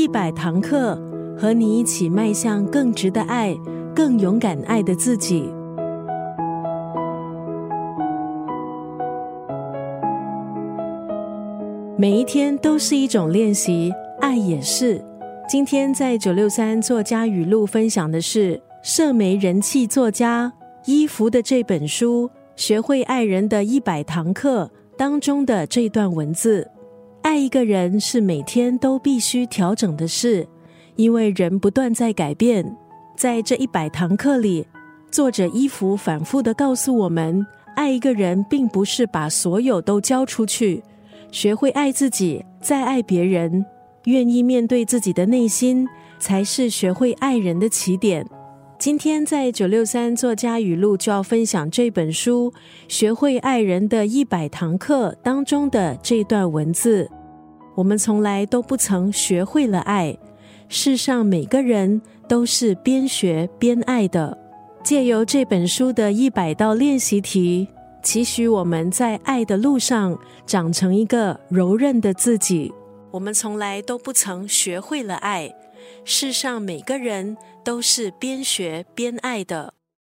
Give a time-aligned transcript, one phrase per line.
[0.00, 0.98] 一百堂课，
[1.36, 3.54] 和你一起迈向更值得爱、
[3.94, 5.52] 更勇敢爱的自己。
[11.98, 13.92] 每一天都是一种练习，
[14.22, 15.04] 爱也是。
[15.46, 20.50] 今天在九六三作家语录分享的是社媒人气作家
[20.86, 22.26] 伊芙的这本书
[22.56, 24.64] 《学会爱人的一百堂课》
[24.96, 26.70] 当中的这段文字。
[27.30, 30.44] 爱一个人是每天都必须调整的事，
[30.96, 32.76] 因为人不断在改变。
[33.16, 34.66] 在这一百堂课里，
[35.12, 37.46] 作者伊芙反复的告诉我们：
[37.76, 40.82] 爱一个人并不是把所有都交出去，
[41.30, 43.64] 学会爱自己，再爱别人，
[44.06, 45.86] 愿意面对自己的内心，
[46.18, 48.26] 才是学会爱人的起点。
[48.76, 52.50] 今天在九六三作家语录就要分享这本书
[52.88, 57.08] 《学会爱人的一百堂课》当中的这段文字。
[57.74, 60.16] 我们从来都不曾学会了爱，
[60.68, 64.36] 世上每个人都是边学边爱的。
[64.82, 67.68] 借由这本书的一百道练习题，
[68.02, 72.72] 期许我们在爱的路上长成一个柔韧的自己。
[73.10, 75.54] 我们从来都不曾学会了爱。
[76.04, 79.74] 世上每个人都是边学边爱的。